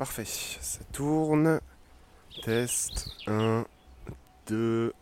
[0.00, 0.24] parfait.
[0.24, 1.60] Ça tourne.
[2.42, 3.10] Test.
[3.26, 3.66] 1,
[4.46, 4.94] 2.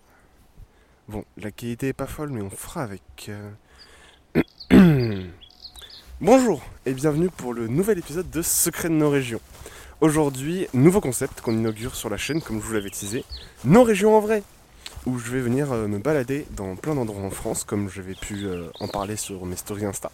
[1.07, 3.31] Bon, la qualité est pas folle, mais on fera avec.
[4.75, 5.23] euh.
[6.21, 9.41] Bonjour et bienvenue pour le nouvel épisode de Secrets de nos régions.
[10.01, 13.25] Aujourd'hui, nouveau concept qu'on inaugure sur la chaîne, comme je vous l'avais teasé,
[13.65, 14.43] nos régions en vrai,
[15.07, 18.47] où je vais venir euh, me balader dans plein d'endroits en France, comme j'avais pu
[18.47, 20.11] euh, en parler sur mes stories Insta.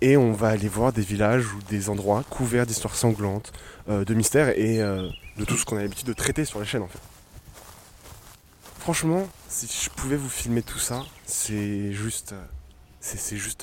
[0.00, 3.52] Et on va aller voir des villages ou des endroits couverts d'histoires sanglantes,
[3.88, 6.66] euh, de mystères et euh, de tout ce qu'on a l'habitude de traiter sur la
[6.66, 7.00] chaîne en fait.
[8.78, 12.34] Franchement, si je pouvais vous filmer tout ça, c'est juste,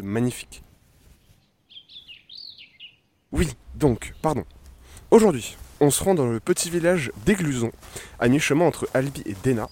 [0.02, 0.64] magnifique.
[3.32, 4.44] Oui, donc, pardon.
[5.12, 7.72] Aujourd'hui, on se rend dans le petit village d'Égluson,
[8.20, 9.70] à mi-chemin entre Albi et Dena,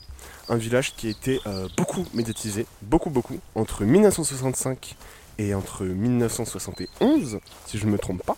[0.48, 4.96] un village qui a été euh, beaucoup médiatisé, beaucoup beaucoup, entre 1965
[5.42, 8.38] et entre 1971, si je ne me trompe pas,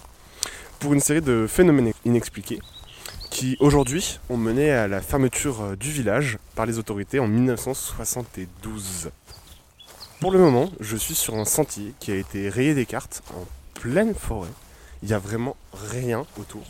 [0.80, 2.60] pour une série de phénomènes inexpliqués
[3.30, 9.10] qui aujourd'hui ont mené à la fermeture euh, du village par les autorités en 1972.
[10.20, 13.46] Pour le moment, je suis sur un sentier qui a été rayé des cartes en
[13.74, 14.52] pleine forêt.
[15.02, 16.64] Il n'y a vraiment rien autour.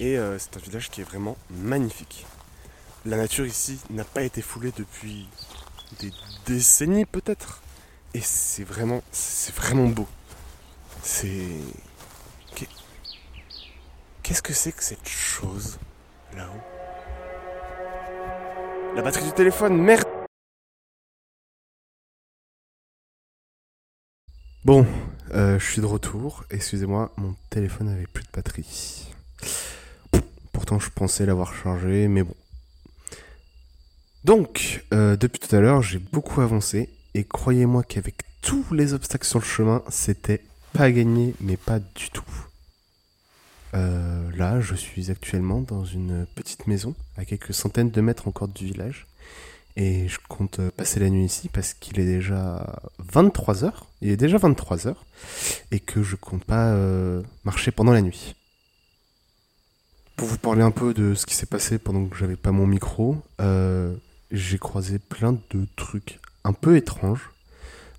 [0.00, 2.26] Et euh, c'est un village qui est vraiment magnifique.
[3.06, 5.28] La nature ici n'a pas été foulée depuis
[6.00, 6.12] des
[6.46, 7.62] décennies peut-être?
[8.14, 10.06] Et c'est vraiment, c'est vraiment beau.
[11.02, 11.48] C'est...
[12.54, 12.68] Qu'est-
[14.22, 15.78] Qu'est-ce que c'est que cette chose
[16.36, 16.62] là-haut?
[18.94, 20.06] La batterie du téléphone, merde
[24.64, 24.86] Bon,
[25.32, 26.44] euh, je suis de retour.
[26.50, 29.08] Excusez-moi, mon téléphone avait plus de batterie.
[30.52, 32.34] Pourtant, je pensais l'avoir chargé, mais bon.
[34.24, 36.90] Donc, euh, depuis tout à l'heure, j'ai beaucoup avancé.
[37.14, 42.10] Et croyez-moi qu'avec tous les obstacles sur le chemin, c'était pas gagné, mais pas du
[42.10, 42.24] tout.
[43.74, 48.48] Euh, là, je suis actuellement dans une petite maison, à quelques centaines de mètres encore
[48.48, 49.06] du village.
[49.76, 52.80] Et je compte euh, passer la nuit ici parce qu'il est déjà
[53.10, 53.72] 23h.
[54.02, 54.94] Il est déjà 23h.
[55.70, 58.34] Et que je compte pas euh, marcher pendant la nuit.
[60.16, 62.66] Pour vous parler un peu de ce qui s'est passé pendant que j'avais pas mon
[62.66, 63.22] micro,
[64.30, 67.30] j'ai croisé plein de trucs un peu étranges.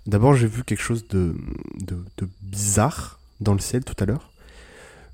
[0.06, 1.36] D'abord, j'ai vu quelque chose de,
[2.42, 4.32] bizarre dans le ciel tout à l'heure.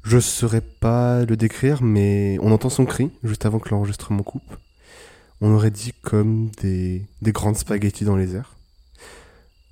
[0.04, 4.56] Je saurais pas le décrire, mais on entend son cri juste avant que l'enregistrement coupe.
[5.42, 8.56] On aurait dit comme des, des grandes spaghettis dans les airs.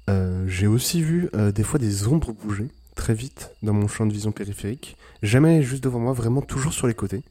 [0.09, 4.05] Euh, j'ai aussi vu euh, des fois des ombres bouger très vite dans mon champ
[4.05, 4.97] de vision périphérique.
[5.23, 7.23] Jamais juste devant moi, vraiment toujours sur les côtés.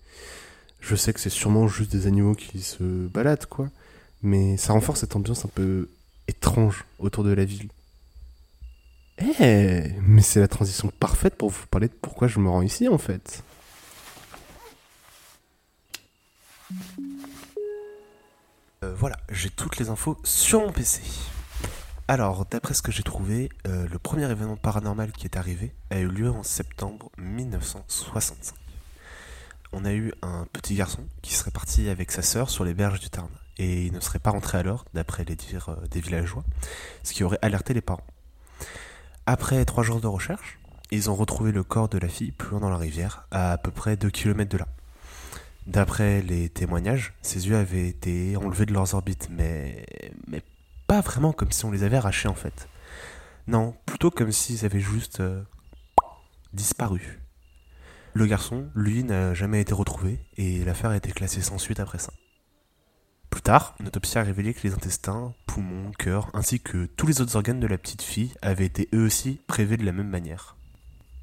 [0.80, 3.68] Je sais que c'est sûrement juste des animaux qui se baladent, quoi.
[4.22, 5.88] Mais ça renforce cette ambiance un peu
[6.28, 7.68] étrange autour de la ville.
[9.18, 12.88] Eh, mais c'est la transition parfaite pour vous parler de pourquoi je me rends ici,
[12.88, 13.42] en fait.
[18.84, 21.02] Euh, voilà, j'ai toutes les infos sur mon PC.
[22.08, 25.98] Alors, d'après ce que j'ai trouvé, euh, le premier événement paranormal qui est arrivé a
[25.98, 28.54] eu lieu en septembre 1965.
[29.72, 33.00] On a eu un petit garçon qui serait parti avec sa sœur sur les berges
[33.00, 34.62] du Tarn et il ne serait pas rentré à
[34.94, 36.44] d'après les dires euh, des villageois,
[37.02, 38.06] ce qui aurait alerté les parents.
[39.26, 40.58] Après trois jours de recherche,
[40.90, 43.58] ils ont retrouvé le corps de la fille plus loin dans la rivière, à à
[43.58, 44.68] peu près 2 km de là.
[45.66, 49.84] D'après les témoignages, ses yeux avaient été enlevés de leurs orbites, mais,
[50.28, 50.42] mais
[50.86, 52.68] pas vraiment comme si on les avait arrachés en fait.
[53.48, 55.42] Non, plutôt comme s'ils avaient juste euh,
[56.52, 57.20] disparu.
[58.14, 61.98] Le garçon, lui, n'a jamais été retrouvé et l'affaire a été classée sans suite après
[61.98, 62.12] ça.
[63.36, 67.20] Plus tard, une autopsie a révélé que les intestins, poumons, cœur, ainsi que tous les
[67.20, 70.56] autres organes de la petite fille avaient été eux aussi prélevés de la même manière.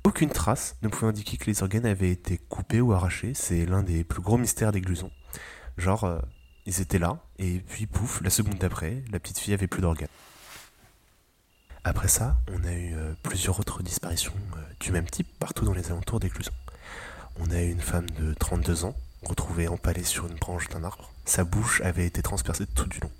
[0.03, 3.81] Aucune trace ne pouvait indiquer que les organes avaient été coupés ou arrachés, c'est l'un
[3.81, 5.09] des plus gros mystères des glusons.
[5.79, 6.19] Genre, euh,
[6.67, 10.07] ils étaient là, et puis pouf, la seconde d'après, la petite fille avait plus d'organes.
[11.83, 15.73] Après ça, on a eu euh, plusieurs autres disparitions euh, du même type partout dans
[15.73, 16.51] les alentours des glusons.
[17.39, 18.95] On a eu une femme de 32 ans,
[19.25, 21.11] retrouvée empalée sur une branche d'un arbre.
[21.25, 23.11] Sa bouche avait été transpercée tout du long.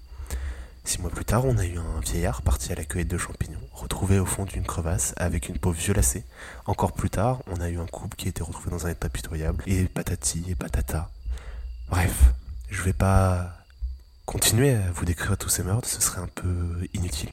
[0.86, 3.62] Six mois plus tard, on a eu un vieillard parti à la cueillette de champignons,
[3.72, 6.26] retrouvé au fond d'une crevasse avec une peau violacée.
[6.66, 9.08] Encore plus tard, on a eu un couple qui a été retrouvé dans un état
[9.08, 11.10] pitoyable, et patati et patata.
[11.88, 12.34] Bref,
[12.70, 13.56] je vais pas
[14.26, 17.32] continuer à vous décrire tous ces meurtres, ce serait un peu inutile.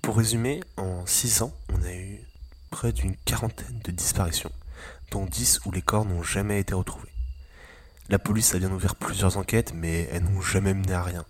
[0.00, 2.20] Pour résumer, en 6 ans, on a eu
[2.70, 4.52] près d'une quarantaine de disparitions,
[5.10, 7.12] dont 10 où les corps n'ont jamais été retrouvés.
[8.08, 11.24] La police a bien ouvert plusieurs enquêtes, mais elles n'ont jamais mené à rien.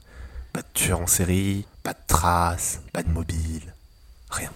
[0.52, 3.74] Pas de tueur en série, pas de traces, pas de mobile,
[4.30, 4.52] rien.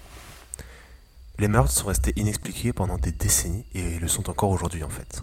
[1.39, 5.23] Les meurtres sont restés inexpliqués pendant des décennies et le sont encore aujourd'hui en fait.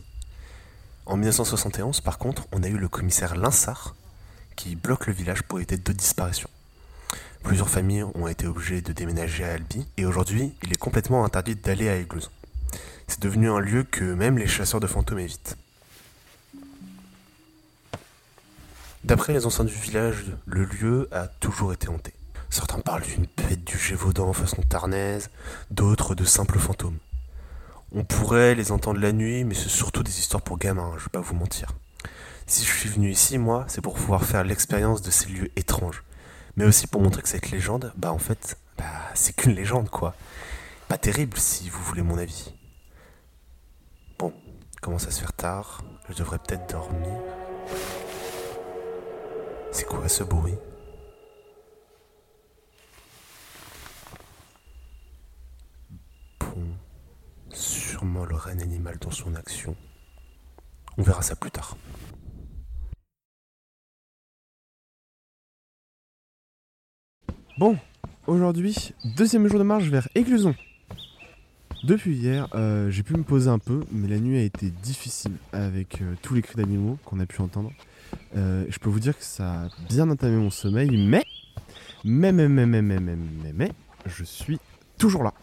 [1.05, 3.95] En 1971, par contre, on a eu le commissaire Linsart
[4.55, 6.49] qui bloque le village pour éviter deux disparitions.
[7.43, 11.55] Plusieurs familles ont été obligées de déménager à Albi et aujourd'hui, il est complètement interdit
[11.55, 12.31] d'aller à Éclouse.
[13.07, 15.57] C'est devenu un lieu que même les chasseurs de fantômes évitent.
[19.03, 22.13] D'après les anciens du village, le lieu a toujours été hanté.
[22.49, 25.29] Certains parlent d'une bête du Gévaudan façon tarnaise,
[25.71, 26.97] d'autres de simples fantômes.
[27.93, 31.09] On pourrait les entendre la nuit, mais c'est surtout des histoires pour gamins, je vais
[31.09, 31.69] pas vous mentir.
[32.47, 36.03] Si je suis venu ici, moi, c'est pour pouvoir faire l'expérience de ces lieux étranges.
[36.57, 38.83] Mais aussi pour montrer que cette légende, bah en fait, bah,
[39.13, 40.15] c'est qu'une légende quoi.
[40.87, 42.56] Pas terrible si vous voulez mon avis.
[44.81, 47.19] Commence à se faire tard, je devrais peut-être dormir.
[49.71, 50.57] C'est quoi ce bruit?
[56.39, 56.77] Bon,
[57.51, 59.75] sûrement le règne animal dans son action.
[60.97, 61.77] On verra ça plus tard.
[67.57, 67.77] Bon,
[68.27, 70.55] aujourd'hui, deuxième jour de marche vers Écluson.
[71.83, 75.33] Depuis hier, euh, j'ai pu me poser un peu, mais la nuit a été difficile
[75.53, 77.71] avec euh, tous les cris d'animaux qu'on a pu entendre.
[78.35, 81.23] Euh, je peux vous dire que ça a bien entamé mon sommeil, mais,
[82.03, 83.71] mais, mais, mais, mais, mais, mais, mais, mais,
[84.07, 84.57] je suis
[84.97, 85.33] toujours là.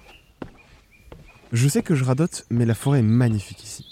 [1.52, 3.86] Je sais que je radote, mais la forêt est magnifique ici.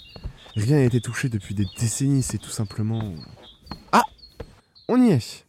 [0.55, 3.15] Rien n'a été touché depuis des décennies, c'est tout simplement...
[3.93, 4.03] Ah
[4.89, 5.45] On y est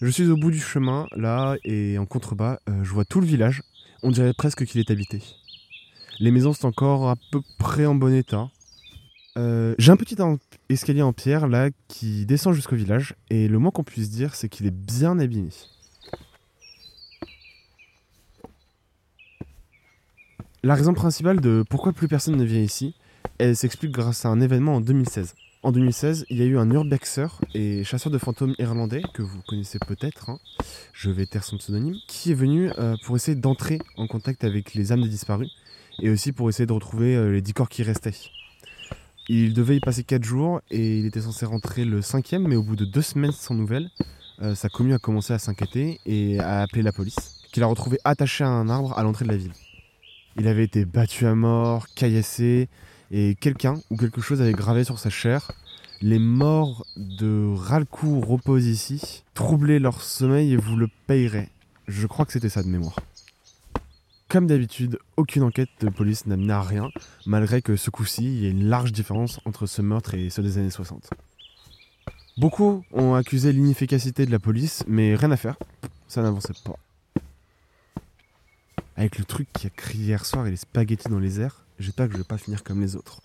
[0.00, 3.62] Je suis au bout du chemin, là, et en contrebas, je vois tout le village.
[4.04, 5.22] On dirait presque qu'il est habité.
[6.18, 8.48] Les maisons sont encore à peu près en bon état.
[9.36, 10.16] Euh, J'ai un petit
[10.70, 14.48] escalier en pierre là qui descend jusqu'au village et le moins qu'on puisse dire c'est
[14.48, 15.50] qu'il est bien abîmé.
[20.62, 22.94] La raison principale de pourquoi plus personne ne vient ici,
[23.38, 25.34] elle s'explique grâce à un événement en 2016.
[25.62, 29.42] En 2016, il y a eu un urbexer et chasseur de fantômes irlandais, que vous
[29.46, 30.38] connaissez peut-être, hein,
[30.92, 34.74] je vais taire son pseudonyme, qui est venu euh, pour essayer d'entrer en contact avec
[34.74, 35.50] les âmes des disparus
[36.00, 38.14] et aussi pour essayer de retrouver euh, les 10 corps qui restaient.
[39.28, 42.62] Il devait y passer 4 jours et il était censé rentrer le cinquième, mais au
[42.62, 43.90] bout de deux semaines sans nouvelles,
[44.42, 47.98] euh, sa commune a commencé à s'inquiéter et a appelé la police, qu'il a retrouvé
[48.04, 49.52] attaché à un arbre à l'entrée de la ville.
[50.36, 52.68] Il avait été battu à mort, caillassé,
[53.10, 55.52] et quelqu'un ou quelque chose avait gravé sur sa chair
[56.02, 59.22] Les morts de Ralcou reposent ici.
[59.34, 61.48] Troublez leur sommeil et vous le payerez.
[61.88, 62.96] Je crois que c'était ça de mémoire.
[64.28, 66.90] Comme d'habitude, aucune enquête de police n'a mené à rien,
[67.26, 70.42] malgré que ce coup-ci, il y a une large différence entre ce meurtre et ceux
[70.42, 71.10] des années 60.
[72.36, 75.56] Beaucoup ont accusé l'inefficacité de la police, mais rien à faire,
[76.08, 76.76] ça n'avançait pas.
[78.96, 82.08] Avec le truc qui a crié hier soir et les spaghettis dans les airs, j'espère
[82.08, 83.20] que je vais pas finir comme les autres.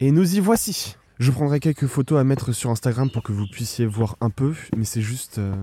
[0.00, 3.46] Et nous y voici Je prendrai quelques photos à mettre sur Instagram pour que vous
[3.46, 5.36] puissiez voir un peu, mais c'est juste...
[5.38, 5.54] euh,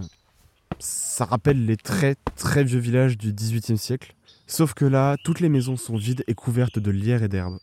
[0.79, 4.15] ça rappelle les très très vieux villages du 18e siècle.
[4.47, 7.57] Sauf que là, toutes les maisons sont vides et couvertes de lierre et d'herbe.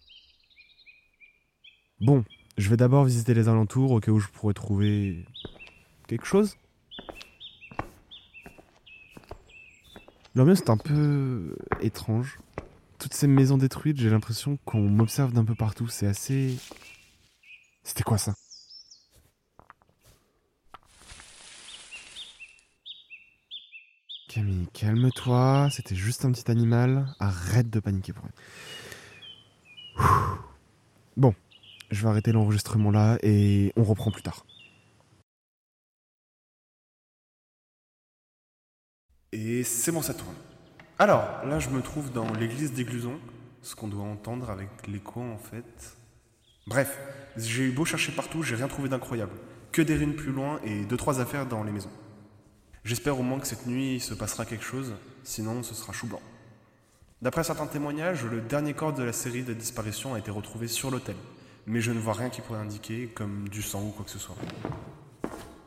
[2.00, 2.24] Bon,
[2.56, 5.26] je vais d'abord visiter les alentours au cas où je pourrais trouver
[6.06, 6.56] quelque chose.
[10.34, 12.38] L'ambiance est un peu étrange.
[12.98, 15.88] Toutes ces maisons détruites, j'ai l'impression qu'on m'observe d'un peu partout.
[15.88, 16.56] C'est assez.
[17.82, 18.34] C'était quoi ça?
[24.28, 25.68] Camille, calme-toi.
[25.72, 27.06] C'était juste un petit animal.
[27.18, 28.32] Arrête de paniquer pour elle.
[31.16, 31.34] Bon,
[31.90, 34.44] je vais arrêter l'enregistrement là et on reprend plus tard.
[39.32, 40.34] Et c'est bon, ça tourne.
[40.98, 43.18] Alors, là, je me trouve dans l'église d'Égluson,
[43.62, 45.96] ce qu'on doit entendre avec l'écho, en fait.
[46.66, 46.98] Bref,
[47.36, 49.32] j'ai eu beau chercher partout, j'ai rien trouvé d'incroyable.
[49.72, 51.90] Que des ruines plus loin et deux, trois affaires dans les maisons.
[52.88, 56.22] J'espère au moins que cette nuit, se passera quelque chose, sinon ce sera chou blanc.
[57.20, 60.90] D'après certains témoignages, le dernier corps de la série de disparitions a été retrouvé sur
[60.90, 61.14] l'hôtel,
[61.66, 64.18] mais je ne vois rien qui pourrait indiquer comme du sang ou quoi que ce
[64.18, 64.36] soit.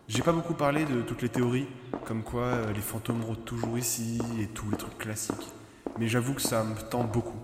[0.08, 1.68] J'ai pas beaucoup parlé de toutes les théories,
[2.06, 5.54] comme quoi euh, les fantômes rôdent toujours ici et tous les trucs classiques.
[6.00, 7.38] Mais j'avoue que ça me tend beaucoup.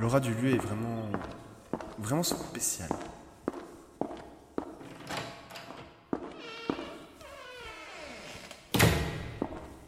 [0.00, 1.10] L'aura du lieu est vraiment.
[1.98, 2.88] vraiment spécial.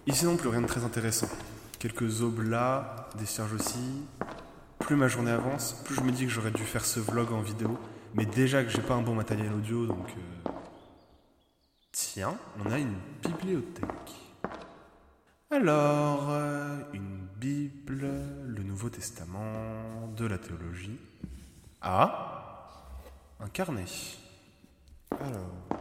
[0.06, 1.28] Ici non plus rien de très intéressant.
[1.78, 2.04] Quelques
[2.42, 4.04] là, des cierges aussi.
[4.78, 7.40] Plus ma journée avance, plus je me dis que j'aurais dû faire ce vlog en
[7.40, 7.78] vidéo.
[8.14, 10.06] Mais déjà que j'ai pas un bon matériel audio, donc.
[10.46, 10.50] euh,
[11.90, 13.88] Tiens, on a une bibliothèque.
[15.50, 18.08] Alors, euh, une Bible,
[18.46, 20.98] le Nouveau Testament, de la théologie.
[21.80, 22.68] Ah
[23.40, 23.84] Un carnet.
[25.12, 25.73] Alors.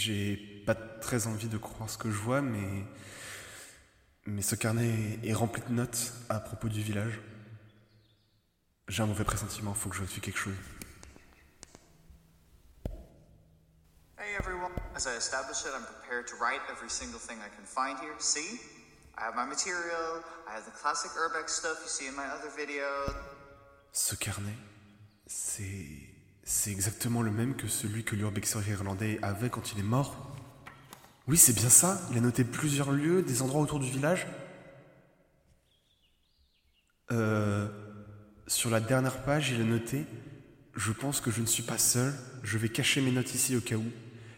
[0.00, 2.86] J'ai pas très envie de croire ce que je vois, mais.
[4.24, 7.20] Mais ce carnet est rempli de notes à propos du village.
[8.88, 10.54] J'ai un mauvais pressentiment, faut que je vérifie quelque chose.
[14.16, 14.72] Hey everyone.
[14.94, 18.16] As I established it, I'm prepared to write every single thing I can find here.
[18.20, 18.58] See?
[19.18, 22.48] I have my material, I have the classic Urbex stuff you see in my other
[22.56, 23.14] videos.
[23.92, 24.56] Ce carnet,
[25.26, 25.99] c'est.
[26.52, 30.34] C'est exactement le même que celui que l'urbexeur irlandais avait quand il est mort.
[31.28, 32.02] Oui, c'est bien ça.
[32.10, 34.26] Il a noté plusieurs lieux, des endroits autour du village.
[37.12, 37.68] Euh.
[38.48, 40.06] Sur la dernière page, il a noté
[40.74, 42.12] Je pense que je ne suis pas seul.
[42.42, 43.86] Je vais cacher mes notes ici au cas où.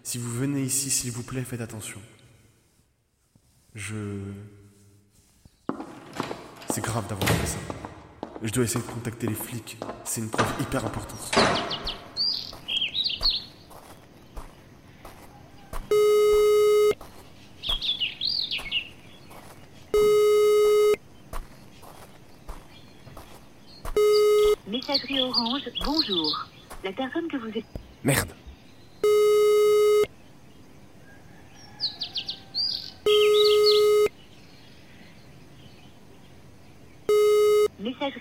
[0.02, 2.00] Si vous venez ici, s'il vous plaît, faites attention.
[3.74, 4.20] Je.
[6.74, 7.58] C'est grave d'avoir fait ça.
[8.42, 9.76] Je dois essayer de contacter les flics.
[10.04, 11.30] C'est une preuve hyper importante.
[24.66, 26.48] Messagerie Orange, bonjour.
[26.82, 27.64] La personne que vous êtes...
[28.02, 28.32] Merde.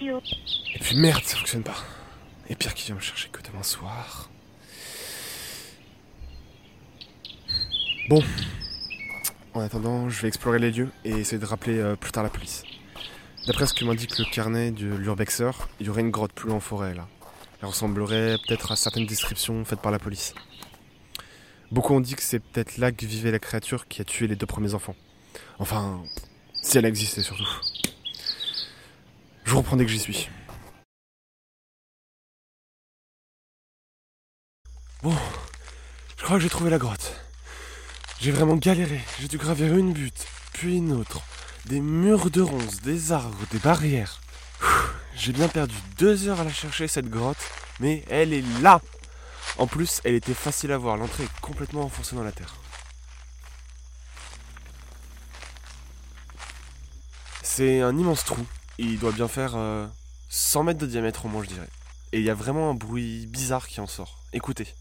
[0.01, 1.77] Et puis merde, ça fonctionne pas.
[2.49, 4.29] Et Pierre qui vient me chercher que demain soir.
[8.09, 8.23] Bon.
[9.53, 12.29] En attendant, je vais explorer les lieux et essayer de rappeler euh, plus tard la
[12.29, 12.63] police.
[13.47, 16.57] D'après ce que m'indique le carnet de l'urbexer, il y aurait une grotte plus loin
[16.57, 17.07] en forêt là.
[17.61, 20.33] Elle ressemblerait peut-être à certaines descriptions faites par la police.
[21.71, 24.35] Beaucoup ont dit que c'est peut-être là que vivait la créature qui a tué les
[24.35, 24.95] deux premiers enfants.
[25.59, 26.03] Enfin,
[26.61, 27.47] si elle existait surtout.
[29.51, 30.29] Je vous reprends dès que j'y suis.
[35.03, 35.13] Bon,
[36.17, 37.19] je crois que j'ai trouvé la grotte.
[38.21, 39.01] J'ai vraiment galéré.
[39.19, 41.19] J'ai dû gravir une butte, puis une autre.
[41.65, 44.21] Des murs de ronces, des arbres, des barrières.
[45.17, 47.43] J'ai bien perdu deux heures à la chercher, cette grotte,
[47.81, 48.79] mais elle est là
[49.57, 52.55] En plus, elle était facile à voir, l'entrée est complètement enfoncée dans la terre.
[57.43, 58.45] C'est un immense trou,
[58.83, 59.87] il doit bien faire euh,
[60.29, 61.69] 100 mètres de diamètre au moins, je dirais.
[62.13, 64.23] Et il y a vraiment un bruit bizarre qui en sort.
[64.33, 64.73] Écoutez.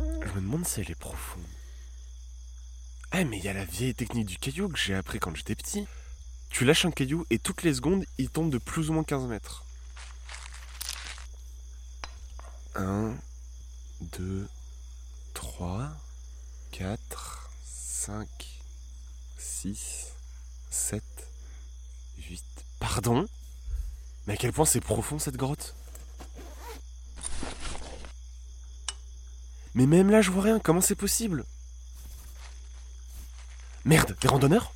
[0.00, 1.44] Je me demande si elle est profonde.
[3.14, 5.54] Eh, mais il y a la vieille technique du caillou que j'ai appris quand j'étais
[5.54, 5.86] petit.
[6.50, 9.24] Tu lâches un caillou et toutes les secondes, il tombe de plus ou moins 15
[9.24, 9.64] mètres.
[12.74, 13.14] 1,
[14.00, 14.48] 2,
[15.34, 15.90] 3,
[16.72, 18.47] 4, 5,
[19.38, 20.08] 6,
[20.70, 21.02] 7,
[22.18, 22.44] 8.
[22.80, 23.26] Pardon?
[24.26, 25.74] Mais à quel point c'est profond cette grotte?
[29.74, 30.58] Mais même là, je vois rien.
[30.58, 31.44] Comment c'est possible?
[33.84, 34.72] Merde, des randonneurs?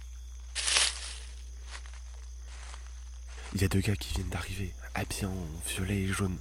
[3.54, 6.38] Il y a deux gars qui viennent d'arriver, habillés en violet et jaune.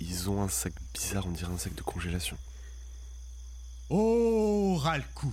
[0.00, 2.38] Ils ont un sac bizarre, on dirait un sac de congélation.
[3.90, 5.32] Ô Ralkou,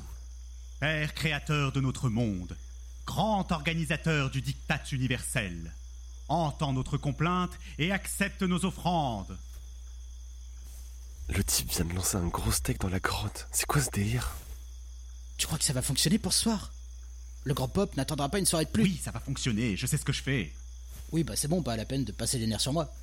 [0.80, 2.58] Père créateur de notre monde,
[3.06, 5.74] grand organisateur du diktat universel,
[6.28, 9.38] entends notre complainte et accepte nos offrandes.
[11.30, 13.48] Le type vient de lancer un gros steak dans la grotte.
[13.52, 14.36] C'est quoi ce délire?
[15.38, 16.72] Tu crois que ça va fonctionner pour ce soir?
[17.46, 18.84] Le grand pop n'attendra pas une soirée de plus.
[18.84, 20.54] Oui, ça va fonctionner, je sais ce que je fais.
[21.12, 22.94] Oui, bah c'est bon, pas la peine de passer les nerfs sur moi.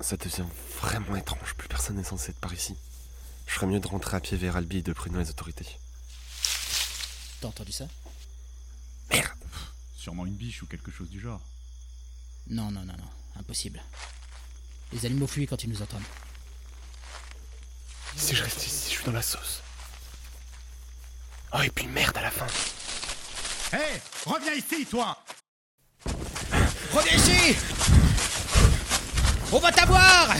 [0.00, 0.44] Ça devient
[0.80, 1.54] vraiment étrange.
[1.54, 2.76] Plus personne n'est censé être par ici.
[3.46, 5.66] Je ferais mieux de rentrer à pied vers Albi et de prévenir les autorités.
[7.40, 7.86] T'as entendu ça?
[9.10, 9.28] Merde
[9.96, 11.40] Sûrement une biche ou quelque chose du genre.
[12.48, 13.82] Non, non, non, non, impossible.
[14.92, 16.02] Les animaux fuient quand ils nous entendent.
[18.16, 19.62] Si je reste ici, je suis dans la sauce.
[21.52, 22.46] Oh, et puis merde à la fin.
[23.72, 25.16] Hé Reviens ici, toi
[26.92, 27.56] Reviens ici
[29.52, 30.34] On va t'avoir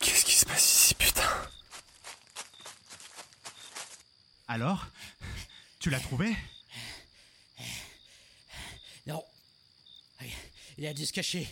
[0.00, 1.22] Qu'est-ce qui se passe ici, putain
[4.54, 4.86] Alors
[5.80, 6.32] Tu l'as trouvé?
[9.04, 9.20] Non.
[10.78, 11.48] Il a dû se cacher.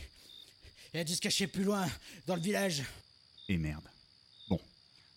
[0.94, 1.85] Il a dû se cacher plus loin,
[2.28, 2.85] dans le village.
[3.49, 3.88] Et merde.
[4.49, 4.61] Bon,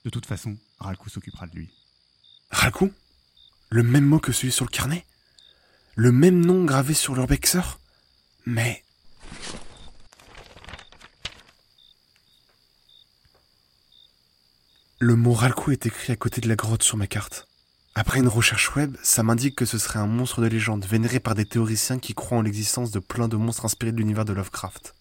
[0.03, 1.69] de toute façon, Ralkou s'occupera de lui.
[2.49, 2.91] Ralcou?
[3.69, 5.05] Le même mot que celui sur le carnet?
[5.93, 7.61] Le même nom gravé sur l'urbexer
[8.47, 8.83] Mais...
[14.97, 17.47] Le mot Ralcou est écrit à côté de la grotte sur ma carte.
[17.97, 21.33] Après une recherche web, ça m'indique que ce serait un monstre de légende vénéré par
[21.33, 24.93] des théoriciens qui croient en l'existence de plein de monstres inspirés de l'univers de Lovecraft.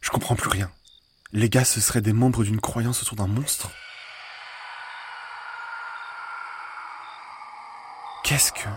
[0.00, 0.70] Je comprends plus rien.
[1.32, 3.72] Les gars, ce seraient des membres d'une croyance autour d'un monstre?
[8.22, 8.68] Qu'est-ce que...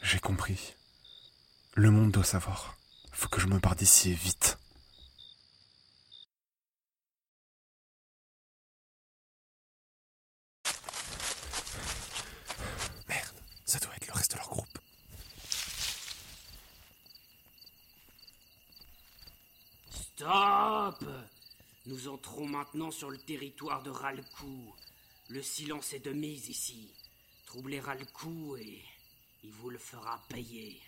[0.00, 0.74] J'ai compris.
[1.72, 2.76] Le monde doit savoir.
[3.12, 4.58] Faut que je me barre d'ici et vite.
[13.08, 14.78] Merde, ça doit être le reste de leur groupe.
[19.90, 21.04] Stop
[21.86, 24.74] Nous entrons maintenant sur le territoire de Ralcou.
[25.30, 26.92] Le silence est de mise ici.
[27.46, 28.84] Troublez Ralcou et
[29.44, 30.80] il vous le fera payer.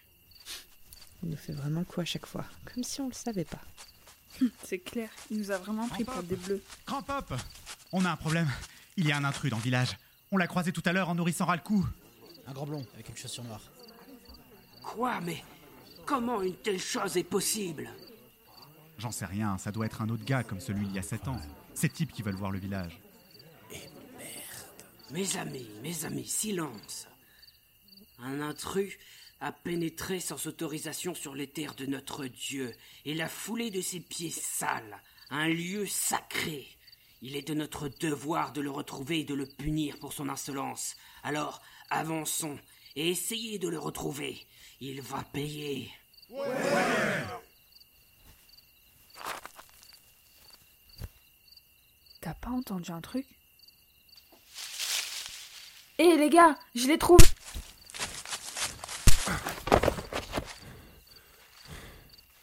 [1.23, 3.61] Il nous fait vraiment le coup à chaque fois, comme si on le savait pas.
[4.65, 6.63] C'est clair, il nous a vraiment pris pour des bleus.
[6.87, 7.35] Grand Pop
[7.93, 8.49] On a un problème.
[8.97, 9.97] Il y a un intrus dans le village.
[10.33, 11.87] On l'a croisé tout à l'heure en nourrissant Ralcou.
[12.47, 13.63] Un grand blond avec une chaussure noire.
[14.83, 15.43] Quoi Mais
[16.07, 17.91] comment une telle chose est possible
[18.99, 21.29] J'en sais rien, ça doit être un autre gars comme celui il y a 7
[21.29, 21.41] ans.
[21.75, 23.01] Ces types qui veulent voir le village.
[25.11, 27.09] Mes amis, mes amis, silence.
[28.23, 28.99] Un intrus
[29.41, 32.75] a pénétré sans autorisation sur les terres de notre Dieu
[33.07, 36.69] et l'a foulé de ses pieds sales, un lieu sacré.
[37.23, 40.97] Il est de notre devoir de le retrouver et de le punir pour son insolence.
[41.23, 42.59] Alors, avançons
[42.97, 44.47] et essayez de le retrouver.
[44.81, 45.91] Il va payer.
[52.21, 53.27] T'as pas entendu un truc?
[55.99, 57.25] Hé les gars, je l'ai trouvé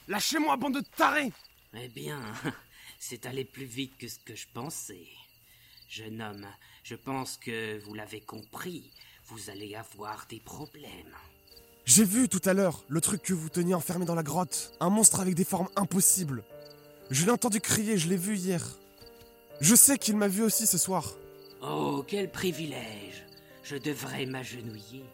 [0.07, 1.33] Lâchez-moi, bande de tarés
[1.73, 2.21] Eh bien,
[2.99, 5.07] c'est allé plus vite que ce que je pensais.
[5.89, 6.47] Jeune homme,
[6.83, 8.91] je pense que vous l'avez compris,
[9.27, 11.15] vous allez avoir des problèmes.
[11.85, 14.73] J'ai vu tout à l'heure le truc que vous teniez enfermé dans la grotte.
[14.79, 16.43] Un monstre avec des formes impossibles.
[17.09, 18.61] Je l'ai entendu crier, je l'ai vu hier.
[19.61, 21.13] Je sais qu'il m'a vu aussi ce soir.
[21.61, 23.25] Oh, quel privilège
[23.63, 25.05] Je devrais m'agenouiller.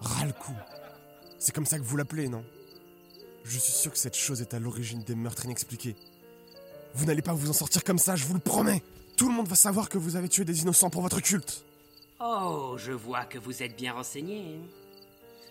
[0.00, 0.54] Ralcou.
[1.38, 2.44] C'est comme ça que vous l'appelez, non?
[3.44, 5.96] Je suis sûr que cette chose est à l'origine des meurtres inexpliqués.
[6.94, 8.82] Vous n'allez pas vous en sortir comme ça, je vous le promets.
[9.16, 11.64] Tout le monde va savoir que vous avez tué des innocents pour votre culte.
[12.20, 14.58] Oh, je vois que vous êtes bien renseigné.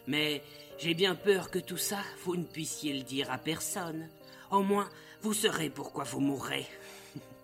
[0.08, 0.44] Mais
[0.78, 4.10] j'ai bien peur que tout ça, vous ne puissiez le dire à personne.
[4.52, 4.90] Au moins,
[5.22, 6.66] vous saurez pourquoi vous mourrez.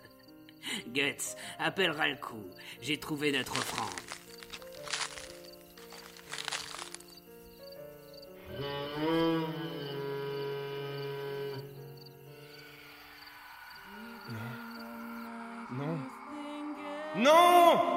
[0.94, 2.44] Guts, appellera le coup.
[2.82, 3.90] J'ai trouvé notre offrande.
[8.54, 9.50] Non.
[17.16, 17.94] Non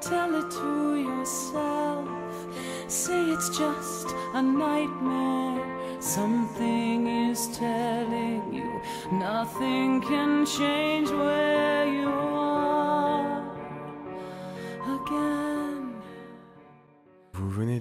[0.00, 2.08] Tell it to yourself.
[2.88, 6.00] Say it's just a nightmare.
[6.00, 8.80] Something is telling you
[9.12, 13.44] nothing can change where you are
[14.82, 15.41] again.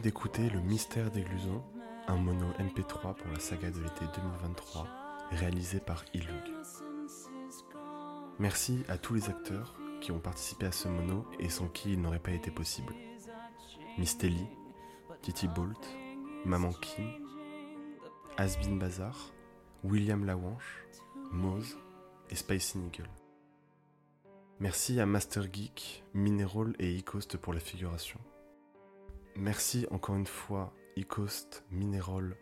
[0.02, 1.64] D'écouter Le Mystère des Glusons,
[2.08, 4.88] un mono MP3 pour la saga de l'été 2023,
[5.30, 6.26] réalisé par Ilug.
[8.40, 12.02] Merci à tous les acteurs qui ont participé à ce mono et sans qui il
[12.02, 12.96] n'aurait pas été possible.
[14.00, 14.48] Mistelli,
[15.22, 15.96] Titi Bolt,
[16.46, 17.08] Maman Kim,
[18.38, 19.32] Asbin Bazar,
[19.84, 20.84] William Lawanche,
[21.32, 21.78] Moz
[22.32, 23.10] et Spicy Nigel.
[24.60, 28.20] Merci à Master Geek, Mineral et Ecost pour la figuration.
[29.36, 32.36] Merci encore une fois Ecost, Mineral,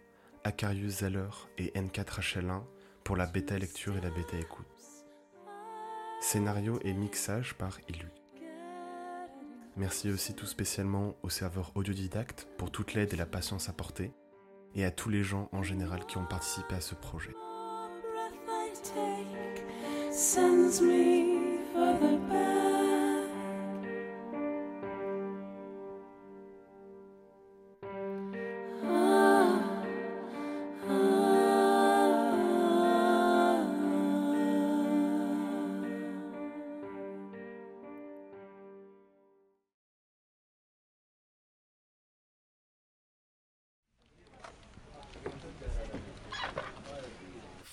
[0.43, 2.63] Acarius Zeller et N4 HL1
[3.04, 4.65] pour la bêta lecture et la bêta écoute.
[6.21, 8.08] Scénario et mixage par Ilu.
[9.78, 14.12] Merci aussi tout spécialement au serveur autodidacte pour toute l'aide et la patience apportée,
[14.75, 17.36] et à tous les gens en général qui ont participé à ce projet.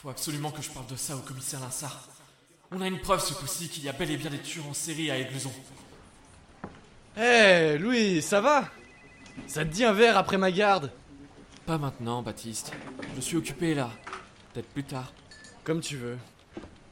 [0.07, 2.07] Faut absolument que je parle de ça au commissaire Linsard.
[2.71, 4.73] On a une preuve ce coup-ci qu'il y a bel et bien des tueurs en
[4.73, 5.51] série à Aigleson.
[7.17, 8.69] Hé, Louis, ça va?
[9.49, 10.93] Ça te dit un verre après ma garde?
[11.67, 12.71] Pas maintenant, Baptiste.
[13.17, 13.91] Je suis occupé là.
[14.53, 15.13] Peut-être plus tard.
[15.65, 16.19] Comme tu veux.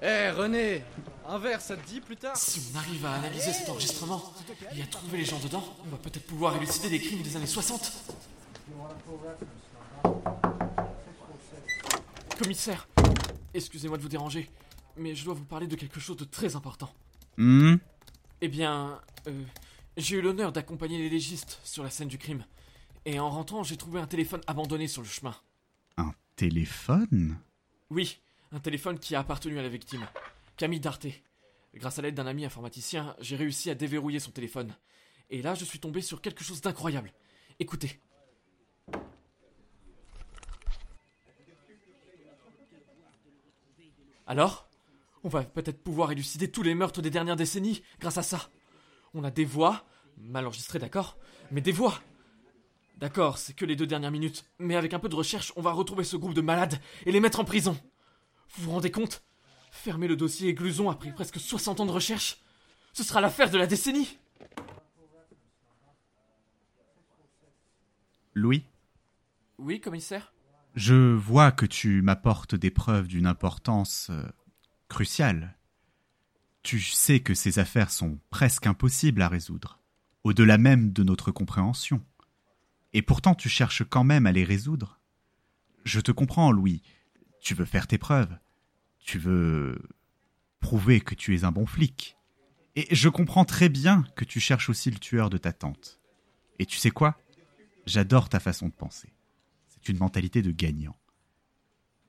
[0.02, 0.82] Hé, René
[1.28, 2.36] Un verre, ça te dit plus tard?
[2.36, 4.34] Si on arrive à analyser cet enregistrement
[4.76, 7.46] et à trouver les gens dedans, on va peut-être pouvoir élucider des crimes des années
[7.46, 7.92] 60.
[12.42, 12.88] Commissaire,
[13.54, 14.50] excusez-moi de vous déranger,
[14.96, 16.92] mais je dois vous parler de quelque chose de très important.
[17.36, 17.76] Hmm?
[18.40, 19.44] Eh bien, euh,
[19.96, 22.44] j'ai eu l'honneur d'accompagner les légistes sur la scène du crime.
[23.06, 25.34] Et en rentrant, j'ai trouvé un téléphone abandonné sur le chemin.
[25.96, 27.38] Un téléphone?
[27.90, 28.18] Oui,
[28.52, 30.06] un téléphone qui a appartenu à la victime,
[30.56, 31.22] Camille Darté.
[31.74, 34.74] Grâce à l'aide d'un ami informaticien, j'ai réussi à déverrouiller son téléphone.
[35.30, 37.12] Et là, je suis tombé sur quelque chose d'incroyable.
[37.58, 38.00] Écoutez.
[44.26, 44.68] Alors?
[45.22, 48.50] On va peut-être pouvoir élucider tous les meurtres des dernières décennies grâce à ça.
[49.14, 49.86] On a des voix,
[50.18, 51.16] mal enregistrées d'accord,
[51.50, 51.98] mais des voix.
[52.98, 55.72] D'accord, c'est que les deux dernières minutes, mais avec un peu de recherche, on va
[55.72, 57.76] retrouver ce groupe de malades et les mettre en prison.
[58.50, 59.22] Vous vous rendez compte?
[59.70, 62.42] Fermer le dossier Gluson après presque 60 ans de recherche
[62.92, 64.18] Ce sera l'affaire de la décennie
[68.34, 68.64] Louis?
[69.58, 70.33] Oui, commissaire?
[70.74, 74.26] Je vois que tu m'apportes des preuves d'une importance euh,
[74.88, 75.56] cruciale.
[76.64, 79.78] Tu sais que ces affaires sont presque impossibles à résoudre,
[80.24, 82.04] au-delà même de notre compréhension.
[82.92, 85.00] Et pourtant tu cherches quand même à les résoudre.
[85.84, 86.82] Je te comprends, Louis.
[87.40, 88.36] Tu veux faire tes preuves.
[88.98, 89.80] Tu veux
[90.58, 92.16] prouver que tu es un bon flic.
[92.74, 96.00] Et je comprends très bien que tu cherches aussi le tueur de ta tante.
[96.58, 97.20] Et tu sais quoi?
[97.86, 99.13] J'adore ta façon de penser.
[99.86, 100.96] Une mentalité de gagnant.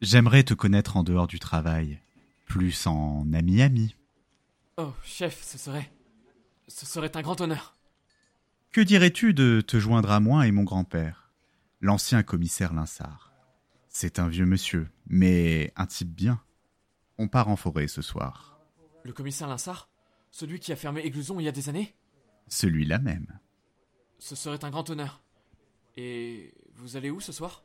[0.01, 1.99] J'aimerais te connaître en dehors du travail,
[2.45, 3.95] plus en ami-ami.
[4.77, 5.91] Oh, chef, ce serait.
[6.67, 7.75] Ce serait un grand honneur.
[8.71, 11.31] Que dirais-tu de te joindre à moi et mon grand-père,
[11.81, 13.33] l'ancien commissaire Linsard
[13.89, 16.41] C'est un vieux monsieur, mais un type bien.
[17.17, 18.59] On part en forêt ce soir.
[19.03, 19.89] Le commissaire Linsard
[20.31, 21.93] Celui qui a fermé Écluson il y a des années?
[22.47, 23.39] Celui-là même.
[24.19, 25.21] Ce serait un grand honneur.
[25.97, 27.64] Et vous allez où ce soir?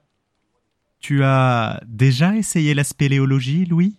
[1.01, 3.97] Tu as déjà essayé la spéléologie, Louis?